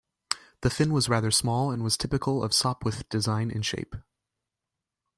The 0.61 0.71
fin 0.71 0.91
was 0.93 1.09
rather 1.09 1.29
small 1.29 1.69
and 1.69 1.83
was 1.83 1.95
typical 1.95 2.43
of 2.43 2.55
Sopwith 2.55 3.07
design 3.09 3.51
in 3.51 3.61
shape. 3.61 3.95